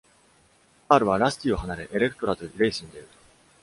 [0.89, 3.07] パールはラスティを離れ、エレクトラとレースに出る。